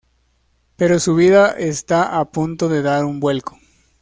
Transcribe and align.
Pero 0.77 0.97
su 0.99 1.13
vida 1.13 1.51
está 1.51 2.19
a 2.19 2.25
punto 2.31 2.69
de 2.69 2.81
dar 2.81 3.05
un 3.05 3.19
vuelco. 3.19 3.59